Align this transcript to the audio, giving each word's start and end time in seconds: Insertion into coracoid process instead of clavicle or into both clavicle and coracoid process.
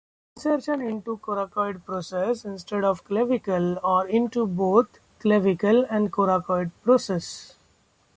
Insertion 0.35 0.81
into 0.81 1.17
coracoid 1.19 1.85
process 1.85 2.43
instead 2.43 2.83
of 2.83 3.03
clavicle 3.03 3.77
or 3.83 4.07
into 4.07 4.47
both 4.47 4.97
clavicle 5.19 5.85
and 5.91 6.11
coracoid 6.11 6.71
process. 6.81 7.53